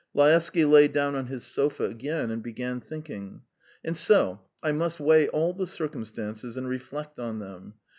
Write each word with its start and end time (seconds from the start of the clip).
Laevsky 0.15 0.65
lay 0.65 0.87
down 0.87 1.13
on 1.15 1.27
his 1.27 1.43
sofa 1.45 1.83
again 1.85 2.31
and 2.31 2.41
began 2.41 2.79
thinking: 2.79 3.43
"And 3.85 3.95
so 3.95 4.41
I 4.63 4.71
must 4.71 4.99
weigh 4.99 5.27
all 5.27 5.53
the 5.53 5.67
circumstances 5.67 6.57
and 6.57 6.67
reflect 6.67 7.19
on 7.19 7.37
them. 7.37 7.75